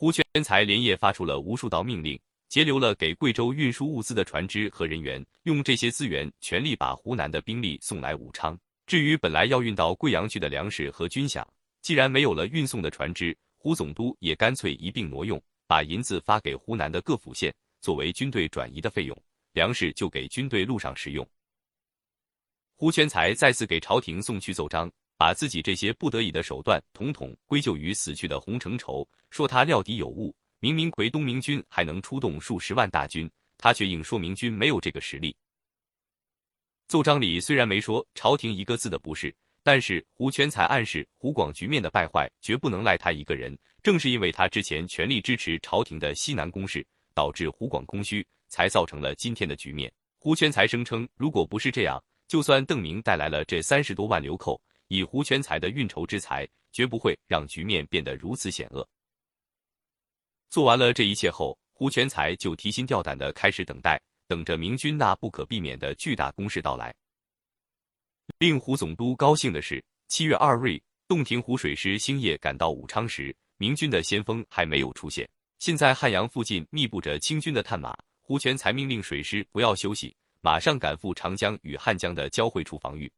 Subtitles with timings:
[0.00, 2.16] 胡全才连夜发出了无数道命令，
[2.48, 8.56] 截留了给贵州运输物资的船只和人员，用这些资源全力把湖南的兵力送来武昌。
[8.86, 11.44] 至于本来要运到贵阳去的粮食和军饷，
[11.82, 19.22] 既然没有了运送的船只，胡总督也干脆一并挪用，把银子发给湖南的各府县，作为军队转移的费用，
[19.54, 21.28] 粮食就给军队路上使用。
[22.76, 24.88] 胡全才再次给朝廷送去奏章。
[25.18, 30.34] 把自己这些不得已的手段统统归咎于死去的洪承畴，说他料敌有误。
[30.60, 33.28] 明明奎东明军还能出动数十万大军，
[33.58, 35.36] 他却硬说明军没有这个实力。
[36.86, 43.56] 奏章里虽然没说朝廷一个字的不是，但是胡全才暗示湖广局面的败坏绝不能赖他一个人。
[43.82, 49.92] 正是因为他之前全力支持朝廷的西南攻势，导致湖广空虚，才造成了今天的局面。
[50.18, 54.60] 胡全才声称，如果不是这样，就算邓明带来了这三十多万流寇。
[54.88, 58.86] 以胡全才的运筹之才，绝不会让局面变得如此险恶。
[60.50, 66.94] 做完了这一切后，胡全才就提心吊胆的开始等待，等着明军那不可避免的巨大攻势到来。
[68.38, 75.28] 令胡总督高兴的是，七月二日，洞庭湖水师星夜赶到武昌时，明军的先锋还没有出现。
[75.58, 83.10] 现在汉阳附近密布着清军的探马，胡全才命令水师不要休息，马上赶赴长江与汉江的交汇处防御。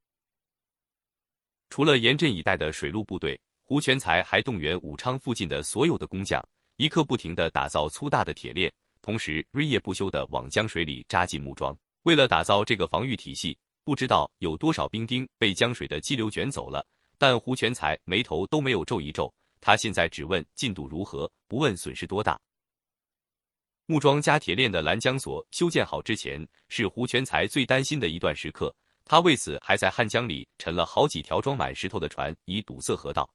[1.70, 6.44] 除了严阵以待的水陆部队，胡全才还动员武昌附近的所有的工匠，
[6.76, 11.74] 一刻不停地打造粗大的铁链，同时日夜不休地往江水里扎进木桩。
[12.02, 16.84] 为了打造这个防御体系，不知道有多少兵丁被江水的激流卷走了。
[17.16, 22.40] 但胡全才眉头都没有皱一皱，他现在只问进度如何，不问损失多大。
[23.86, 28.74] 木桩加铁链的拦江索修建好之前，是胡全才最担心的一段时刻。
[29.10, 33.28] 他为此还在汉江里沉了好几条装满石头的船，以堵塞河道。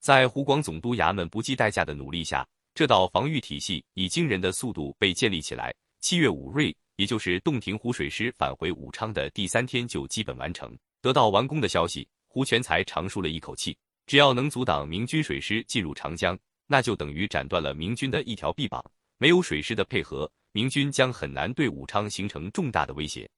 [0.00, 5.72] 在湖广总督衙门不计代价的努力下，这道防御体系以惊人的速度被建立起来。
[6.00, 10.76] 七月五日，也就是洞庭湖水师返回武昌的第三天，就基本完成。
[11.00, 13.78] 得到完工的消息，胡全才长舒了一口气。
[14.06, 16.36] 只要能阻挡明军水师进入长江，
[16.66, 18.84] 那就等于斩断了明军的一条臂膀。
[19.18, 23.30] 没有水师的配合，明军将很难对武昌形成重大的威胁。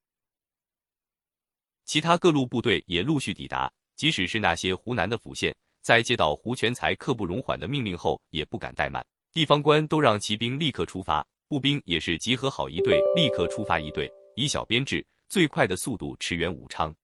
[1.85, 9.05] 其他各路部队也陆续抵达，即使是那些湖南的府县，在接到胡全才刻不容缓的命令后，也不敢怠慢。
[9.33, 16.95] 地方官都让骑兵立刻出发，步兵也是集合好一队，立刻出发一队，以小编制，最快的速度驰援武昌。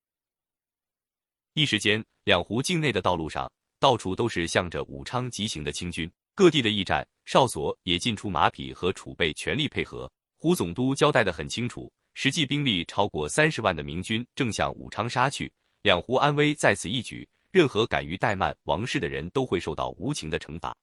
[1.55, 10.11] 一时间，两湖境内的道路上，到处都是向着武昌急行的清军，各地的驿站、哨所也进出马匹和储备，全力配合。
[10.39, 11.93] 胡总督交代的很清楚。
[12.23, 15.51] 实际兵力超过三十万的明军正向武昌杀去，
[15.81, 17.27] 两湖安危在此一举。
[17.51, 20.77] 任何敢于怠慢王室的人都会受到无情的惩罚。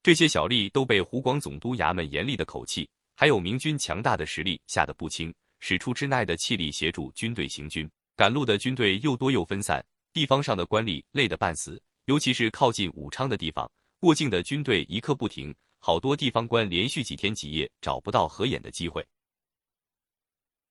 [0.00, 7.90] 这些小吏都被湖广总督衙门严厉的口气，还有明军强大的实力吓得不轻，使出吃耐的气力协助军队行军。
[8.14, 13.68] 赶路的军队又多又分散，地方上的官吏累得半死，尤其是靠近武昌的地方，
[13.98, 19.04] 过境的军队一刻不停，好多地方官连续几天几夜找不到合眼的机会。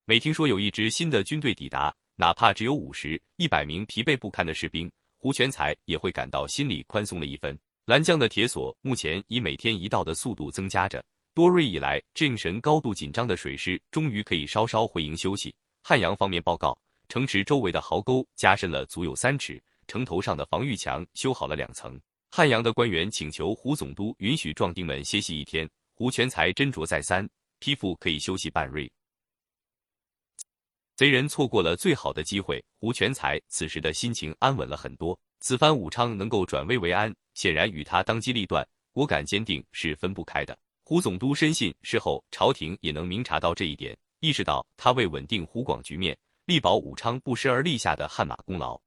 [0.05, 7.57] 每听说有一支新的军队抵达，哪怕只有五十、一百名疲惫不堪的士兵，胡全才也会感到心里宽松了一分。
[7.85, 11.01] 蓝江的铁索目前以每天一道的速度增加着，
[11.33, 15.55] 多日以来精神高度紧张的水师终于可以稍稍回营休息。
[15.81, 16.77] 汉阳方面报告，
[17.07, 21.97] 城池周围的壕沟加深了足有三尺，城头上的防御墙修好了两层。
[22.29, 27.25] 汉阳的官员请求胡总督允许壮丁们歇息一天，胡全才斟酌再三，
[27.59, 28.91] 批复可以休息半日。
[30.95, 35.19] 贼人错过了最好的机会，胡全才此时的心情安稳了很多。
[35.39, 40.55] 此番武昌能够转危为安，显然与他当机立断、果敢坚定是分不开的。
[40.83, 46.15] 胡总督深信，事后朝廷也能明察到这一点，意识到他为稳定湖广局面、
[46.45, 48.79] 力保武昌不失而立下的汗马功劳。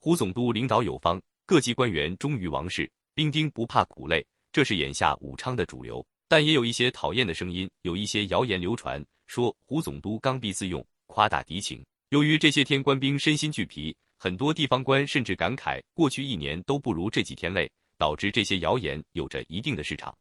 [0.00, 6.04] 胡总督领导有方，各级官员忠于王室，兵丁不怕苦累，这是眼下武昌的主流。
[6.26, 9.04] 但也有一些讨厌的声音，有一些谣言流传。
[9.32, 11.82] 说胡总督刚愎自用，夸大敌情。
[12.10, 20.14] 由于这些天官兵身心俱疲，很多地方官甚至感慨过去一年都不如这几天累，导致这些谣言有着一定的市场。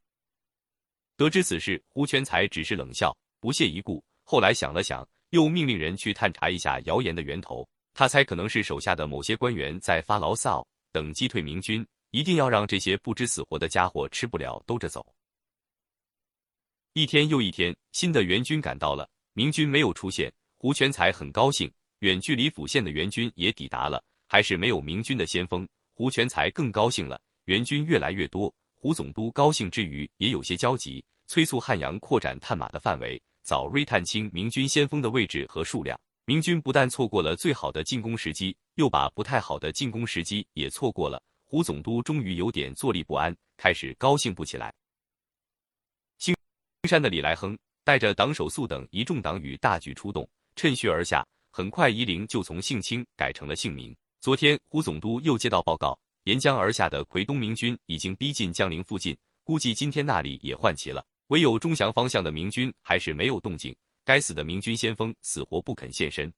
[1.17, 4.01] 得知此事，胡全才只是冷笑，不屑一顾。
[4.23, 7.67] 后来想了想，又命令人去探查一下谣言的源头。
[7.93, 15.05] 他猜可能是手下的某些官员在发牢骚，等击退明军，一定要让这些不知死活的家伙吃不了兜着走。
[16.93, 21.71] 一天又一天，新的援军赶到了，明军没有出现，胡全才很高兴。
[21.99, 27.17] 远距离府县的援军也抵达了，还是没有明军的先锋，胡全才更高兴了。
[27.45, 35.97] 援军越来越多，胡总督高兴之余也有些焦急，催促汉阳扩展探马的范围，早日探清明军先锋的位置和数量。
[36.25, 41.23] 明军不但错过了最好的进攻时机，又把不太好的进攻时机也错过了。
[41.45, 44.73] 胡总督终于有点坐立不安，开始高兴不起来。
[46.83, 53.95] 青山的李来亨带着党首肃等一众党羽大举出动，趁虚而下，很快夷陵就从姓青改成了姓明。
[54.19, 61.05] 昨天胡总督又接到报告，沿江而下的奎东明军已经逼近江陵附近，估计今天那里也换齐了。
[61.27, 63.75] 唯有钟祥方向的明军还是没有动静。
[64.03, 66.33] 该死的明军先锋死活不肯现身。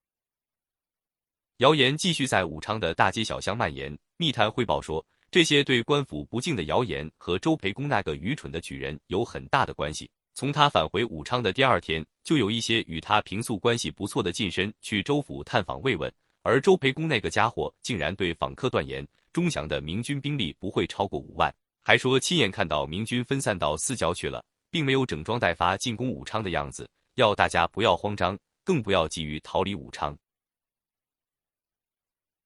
[1.60, 3.98] 谣言继续在武昌的大街小巷蔓延。
[4.18, 10.12] 密探汇报说，这些对官府不敬的谣言和周培公那个愚蠢的举人有很大的关系。
[10.36, 21.54] 从他返回武昌的第二天，就有一些与他平素关系不错的近身去州府探访慰问，而周培公那个家伙竟然对访客断言，钟祥的明军兵力不会超过五万，
[21.84, 26.90] 还说亲眼看到明军分散到四郊去了，并没有整装待发进攻武昌的样子。
[27.16, 30.18] 要大家不要慌张，更不要急于逃离武昌。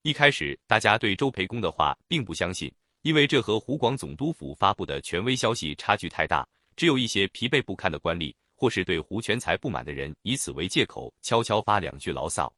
[0.02, 2.70] 一开始，大家对周培公的话并不相信，
[3.04, 6.46] 因为这和湖广总督府发布的权威消息差距太大。
[6.78, 12.54] 只有一些疲惫不堪的官吏，或是对胡全才不满的人，以此为借口，悄悄发两句牢骚。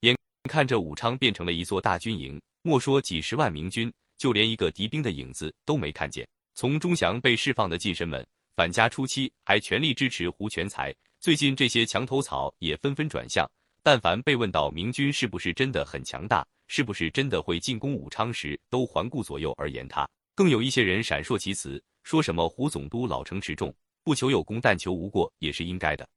[0.00, 0.14] 眼
[0.50, 6.28] 看着武昌变成了一座大军营，莫说几十万明军，就连一个敌兵的影子都没看见。
[6.54, 8.26] 从钟祥被释放的近身们。
[8.54, 13.50] 返家初期还全力支持胡全才，最近这些墙头草也纷纷转向。
[13.82, 20.06] 但凡被问到明军是不是真的很强大，是不是真的会进攻武昌时，都环顾左右而言他。
[20.34, 26.08] 更有一些人闪烁其词，说什么胡总督老成持重，不求有功，但求无过，也是应该的。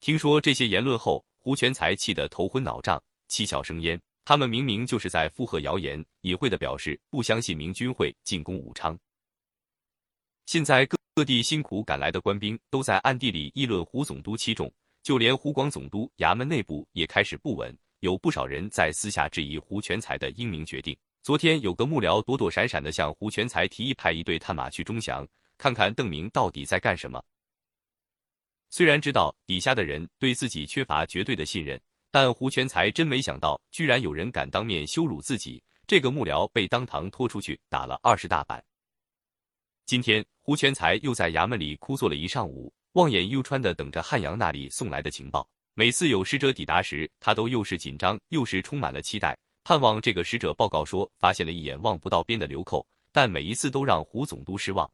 [0.00, 4.00] 听说这些言论后，胡全才气得头昏脑胀，七窍生烟。
[4.24, 8.96] 他们明明就是在附和谣言，隐晦的表示不相信明军会进攻武昌。
[10.46, 14.72] 现在各各地辛苦赶来的官兵都在暗地里议论胡总督欺重，
[15.02, 20.96] 就连湖广总督衙门内部也开始不稳，有不少人在私下质疑胡全才的英明决定。
[21.22, 25.26] 昨天有个幕僚躲躲闪闪的向胡全才提议派一队探马去钟祥，
[25.58, 27.22] 看看邓明到底在干什么。
[28.70, 31.78] 虽然知道底下的人对自己缺乏绝对的信任，
[32.10, 35.62] 但胡全才真没想到，居然有人敢当面羞辱自己。
[35.86, 38.64] 这个幕僚被当堂拖出去打了二十大板。
[39.84, 45.46] 今天，胡全才又在衙门里枯坐了一上午，望眼欲穿的等着汉阳那里送来的情报。
[45.74, 52.86] 每次有使者抵达时，他都又是紧张又是充满了期待，盼望这个使者报告说发现了一眼望不到边的流寇。
[53.12, 54.88] 但每一次都让胡总督失望。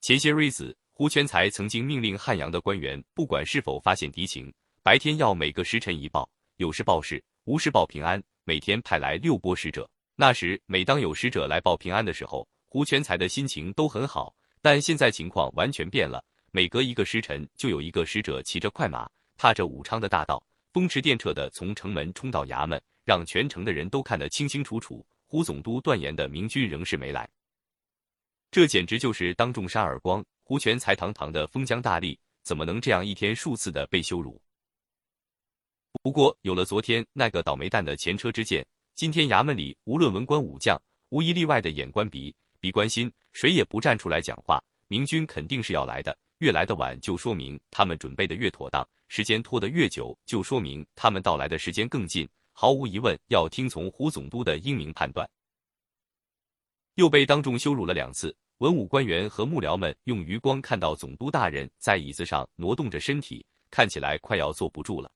[0.00, 4.52] 前些日子，胡全才曾经命令汉阳的官员，不管是否发现敌情，
[4.82, 9.88] 白天要每个时辰一报，有事报事，无事报平安，每天派来六波使者。
[10.16, 16.24] 那时，每当有使者来报平安的时候，胡全才的心情都很好，但现在情况完全变了。
[16.50, 25.06] 每隔一个时辰，就有一个使者骑着快马，踏着武昌的大道，风驰电掣的从城门冲到衙门，让全城的人都看得清清楚楚。
[25.28, 27.28] 胡总督断言的明军仍是没来，
[28.50, 30.24] 这简直就是当众扇耳光。
[30.42, 34.40] 胡全才堂堂的封疆大吏，怎么能这样一天数次的被羞辱？
[36.02, 38.64] 不过有了昨天那个倒霉蛋的前车之鉴，
[38.94, 42.34] 今天衙门里无论文官武将，无一例外的眼观鼻。
[42.60, 44.62] 鼻关心，谁也不站出来讲话。
[44.88, 52.28] 明军肯定是要来的，越来的晚就说明他们准备的越妥当，时间拖得越久就说明他们到来的时间更近。
[52.58, 55.28] 毫无疑问，要听从胡总督的英明判断。
[56.94, 65.12] 又被当众羞辱了两次，文武官员和幕僚们用余光看到总督大人在椅子上挪动着身体，看起来快要坐不住了。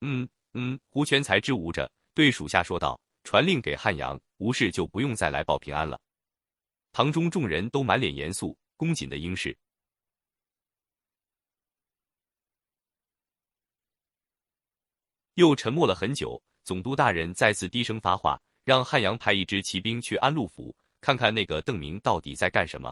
[0.00, 6.00] 嗯嗯，胡全才支吾着，对属下说道：“传令给汉阳，无事就不用再来报平安了。”
[6.92, 9.54] 堂中众人都满脸严肃恭谨的应是。
[15.36, 22.90] 又沉默了很久，总督大人再次低声发话，让汉阳派一支骑兵去安陆府，看看那个邓明到底在干什么。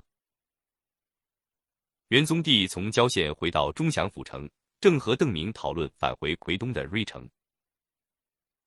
[2.09, 4.47] 元宗帝从郊县回到钟祥府城，
[4.79, 7.27] 正和邓明讨论返回奎东的瑞城。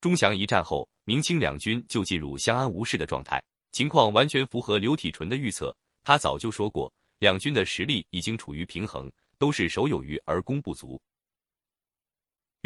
[0.02, 3.40] 钟祥一战后，明清两军就进入相安无事的状态。
[3.72, 11.00] 情况完全符合刘体纯的预测，他早就说过，两军的实力已经处于平衡，都是守有余而攻不足。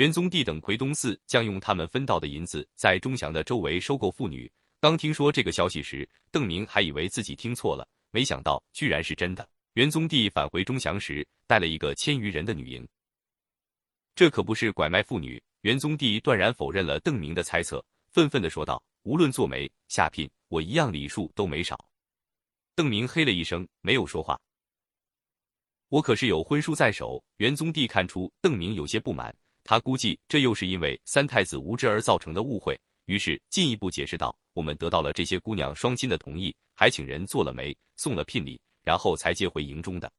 [0.01, 4.51] 元宗帝等奎东四将用他们分到的银子，在钟祥的周围收购妇女。
[4.79, 9.47] 刚听说这个消息时，邓明还以为自己听错了，没想到居然是真的。
[9.73, 12.87] 元宗帝返回钟祥时，带了一个千余人的女营，
[14.15, 15.39] 这可不是拐卖妇女。
[15.61, 21.77] 元宗帝断然否认了邓明的猜测，愤愤地说道：“无论做媒下聘。”我一样礼数都没少。
[22.73, 24.35] 邓明嘿了一声，没有说话。
[25.89, 27.23] 我可是有婚书在手。
[27.37, 29.31] 元宗帝看出邓明有些不满，
[29.63, 40.11] 他估计这又是因为三太子无知而造成的误会，于是进一步解释道：“我们得到了这些姑娘双亲的同意，还请人做了媒，送了聘礼，然后才接回营中的。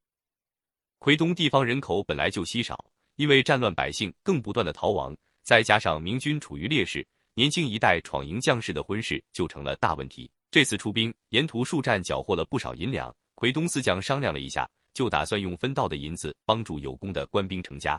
[0.99, 2.85] 奎东地方人口本来就稀少，
[3.17, 10.31] 因为战乱，百姓更不断的逃亡，再加上明军处于劣势，年轻一代闯营将士的婚事就成了大问题。
[10.51, 13.15] 这次出兵，沿途数战缴获了不少银两。
[13.35, 17.99] 奎东四将商量了一下。”就打算用分到的银子帮助有功的官兵成家。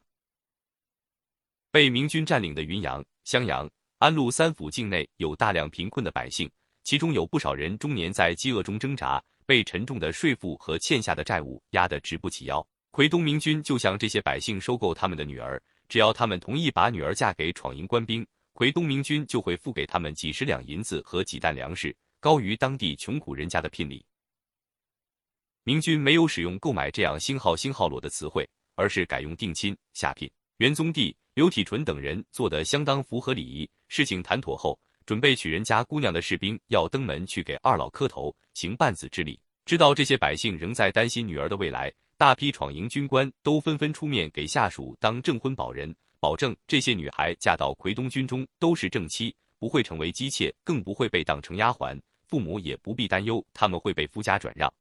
[1.74, 6.48] 被明军占领的云阳、襄阳、安陆三府境内有大量贫困的百姓，
[6.84, 12.64] 其中有不少人终年在饥饿中挣扎，被沉重的税负和欠下的债务压得直不起腰。
[12.92, 24.06] 奎东明军就向这些百姓收购他们的女儿，只要他们同意把女儿嫁给闯营官兵，奎东明军就会付给他们几十两银子和几担粮食，高于当地穷苦人家的聘礼。
[25.64, 30.30] 明军没有使用购买这样星号星号罗的词汇，而是改用定亲下聘。
[30.58, 33.68] 元宗帝刘体纯等人做得相当符合礼仪。
[33.88, 39.40] 事情谈妥后，准备娶人家姑娘的士兵要登门去给二老磕头，行半子之礼。
[39.66, 54.72] 知道这些百姓仍在担心女儿的未来，大批闯营军官都纷纷出面给下属当证婚保人，保证这些女孩嫁到奎东军中都是正妻，不会成为姬妾，更不会被当成丫鬟，父母也不必担忧他们会被夫家转让。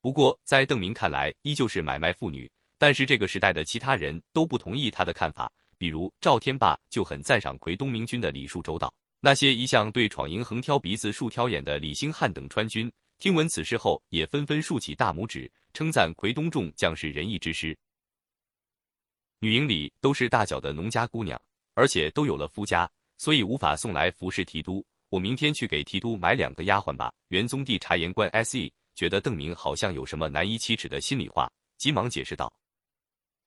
[0.00, 2.50] 不过，在邓明看来，依旧是买卖妇女。
[2.82, 5.48] 但是这个时代的其他人都不同意他的看法，
[5.78, 8.92] 比如赵天霸就很赞赏奎东明军的礼数周到。
[9.20, 17.78] 那些一向对闯营横挑鼻子竖挑眼的李兴汉等川军，听闻此事后，也纷纷竖起大拇指，称赞奎东众将士仁义之师。
[19.38, 21.40] 女营里都是大脚的农家姑娘，
[21.74, 24.84] 而且都有了夫家，所以无法送来服侍提督。
[25.08, 27.12] 我明天去给提督买两个丫鬟吧。
[27.28, 28.72] 元宗帝察言观 S.E。
[28.96, 31.48] 觉得邓明好像有什么难以启齿的心里话，
[31.78, 32.52] 急忙解释道：“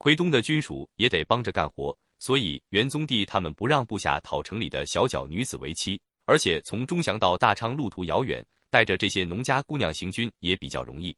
[0.05, 11.17] 奎东的军属也得帮着干活，所以元宗帝他们不让部下讨城里的小脚女子为妻，而且从钟祥到大昌路途遥远，带着这些农家姑娘行军也比较容易。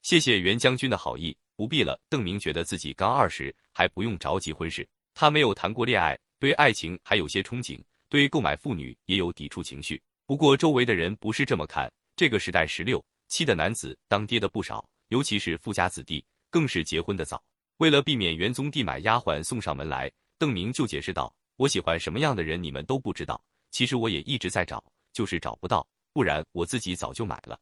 [0.00, 4.88] 谢谢袁将军的好意，不必了。”邓明觉得自己刚二十，还不用着急婚事。
[5.12, 10.02] 他没有谈过恋爱，对爱情还有些憧憬，对购买妇女也有抵触情绪。
[10.24, 11.92] 不过周围的人不是这么看。
[12.16, 17.44] 这个时代，十六七的男子当爹的不少，尤其是富家子弟，更是结婚的早。
[17.78, 23.40] 为了避免元宗帝买丫鬟送上门来，邓明就解释道：“我喜欢什么样的人，你们都不知道。
[23.70, 27.58] 其实我也一直在找，就是找不到，不然我自己早就买了。”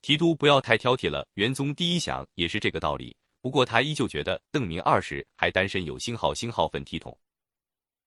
[0.00, 1.26] 提督不要太挑剔了。
[1.34, 7.18] 元宗第一想也是这个道理，不过他依旧觉得邓明二十还单身有星号星号分体统。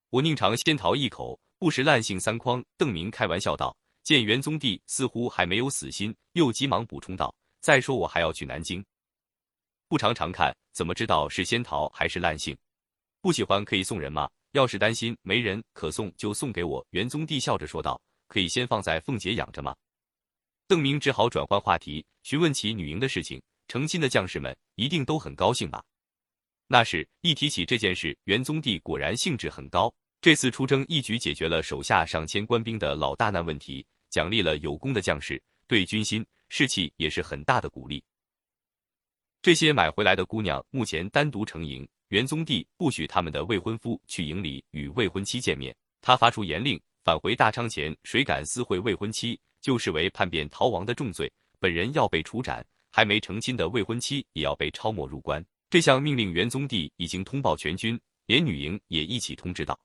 [0.10, 2.64] 我宁尝仙桃一口，不食烂杏三筐。
[2.78, 3.76] 邓明开玩笑道。
[4.04, 8.82] 见元宗帝似乎还没有死心，又急忙补充道：“再说我还要去南京，
[9.88, 12.56] 不常常看，怎么知道是仙桃还是烂杏？
[13.22, 14.30] 不喜欢可以送人吗？
[14.52, 19.76] 要是担心没人可送，就送给我。”元宗帝笑着说道：“可以先放在凤姐养着吗？”
[20.68, 23.42] 邓明只好转换话题，询问起女营的事情。
[23.70, 25.84] 成亲的将士们一定都很高兴吧？
[26.68, 29.94] 那是一提起这件事，元宗帝果然兴致很高。
[30.22, 33.86] 这次出征一举解决了手下上千官兵的老大难问题。
[34.10, 38.02] 奖励了有功的将士，对军心士气也是很大的鼓励。
[39.48, 45.74] 这些买回来的姑娘目前单独成营，元宗帝不许他们的未婚夫去营里与未婚妻见面。
[46.02, 52.62] 他发出严令，返回大昌前，谁敢私会未婚妻，就视为叛变逃亡的重罪，本人要被处斩；
[52.92, 55.42] 还没成亲的未婚妻也要被抄没入关。
[55.70, 59.80] 这项命令，元宗帝已经通报全军，连女营也一起通知到。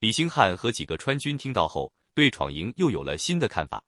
[0.00, 1.92] 李兴汉和几个川军听到后。
[2.12, 3.80] 对闯营又有了新的看法。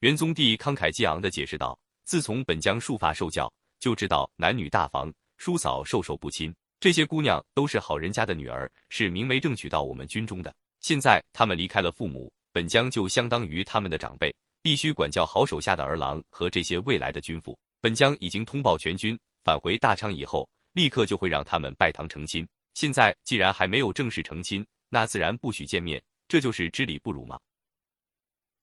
[0.00, 1.78] 元宗帝慷慨激昂地解释道
[2.12, 3.50] ：“自从本将束发受教，
[3.80, 6.54] 就知道男女大防，叔嫂授受不亲。
[6.78, 10.54] 这些姑娘都是好人家的女儿，是明媒正娶到我们军中的。
[10.80, 17.58] 现在她们离开了父母，本将就相当于他们的长辈，必须管教好手下的儿郎和这些未来的军妇。
[17.80, 22.46] 本将已经通报全军，返回大昌以后，立刻就会让他们拜堂成亲。
[22.74, 27.40] 现在既然还没有正式成亲，那自然不许见面。”这就是知礼不辱吗？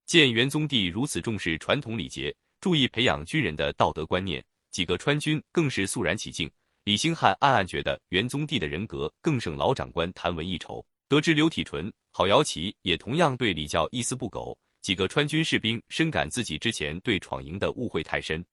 [0.06, 6.50] 见元宗帝如此重视传统礼节，注意培养军人的道德观念，几个川军更是肃然起敬。
[6.84, 10.86] 李兴汉暗暗觉得元宗帝的人格更胜老长官谭文一筹。
[11.08, 18.46] 得知刘体纯、郝瑶琪也同样对礼教一丝不苟，几个川军士兵深感自己之前对闯营的误会太深。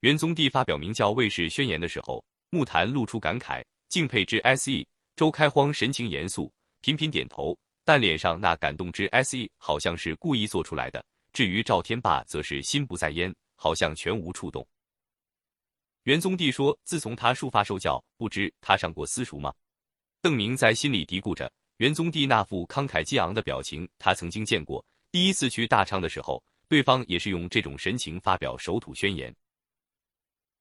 [0.00, 4.86] 元宗帝发表明教卫士宣言的时候，木坛露出感慨，敬佩之 S.E.
[5.14, 6.52] 周开荒神情严肃。
[6.80, 11.04] 频频点头，但脸上那感动之 se 好像是故意做出来的。
[11.36, 14.66] 至于赵天霸，则是心不在焉，好像全无触动。
[16.04, 19.52] 元宗帝说：“自从他束发受教，不知他上过私塾吗？”
[20.22, 21.52] 邓明在心里嘀咕着。
[21.76, 24.82] 元宗帝那副慷慨激昂的表情，他曾经见过。
[25.12, 29.36] 第一次去大昌的时候，对方也是用这种神情发表守土宣言。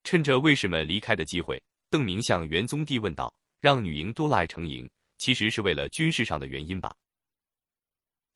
[0.04, 1.58] 趁着卫士们离开的机会，
[1.90, 4.90] 邓明向元宗帝问道：“让女营多来成营，
[5.20, 6.94] 其实是为了军事上的原因吧？”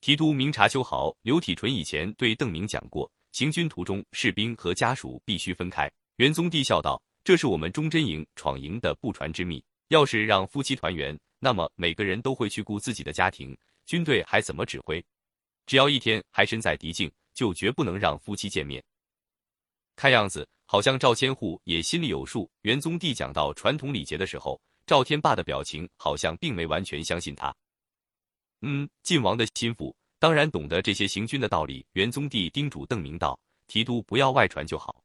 [0.02, 5.92] 提督明察秋毫，刘体纯以前对邓明讲过，行军途中士兵和家属必须分开。
[6.16, 15.04] 元宗帝笑道：“这是我们忠贞营闯营的不传之秘，要是让夫妻团圆。”那么每个人都会去顾自己的家庭，军队还怎么指挥？
[15.66, 18.82] 只要一天还身在敌境，就绝不能让夫妻见面。
[19.98, 22.50] 看样子，好像赵千户也心里有数。
[22.62, 27.54] 元宗帝讲到传统礼节的时候，赵天霸的表情好像并没完全相信他。
[28.62, 31.86] 嗯，晋王的心腹当然懂得这些行军的道理。
[31.94, 35.02] 元宗帝叮嘱邓明道：“提督不要外传就好。”